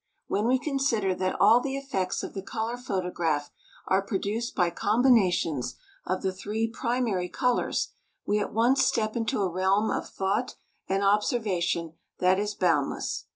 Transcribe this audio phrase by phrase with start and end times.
[0.25, 3.51] When we consider that all the effects of the color photograph
[3.87, 5.75] are produced by combinations
[6.07, 7.89] of the three primary colors
[8.25, 10.55] we at once step into a realm of thought
[10.89, 13.25] and observation that is boundless.